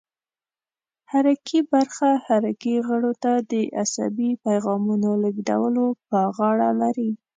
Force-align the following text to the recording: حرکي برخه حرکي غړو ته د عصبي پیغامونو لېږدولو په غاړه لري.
حرکي 1.11 1.59
برخه 1.73 2.09
حرکي 2.25 2.75
غړو 2.87 3.11
ته 3.23 3.31
د 3.51 3.53
عصبي 3.81 4.31
پیغامونو 4.45 5.09
لېږدولو 5.23 5.85
په 6.07 6.19
غاړه 6.37 6.69
لري. 6.81 7.11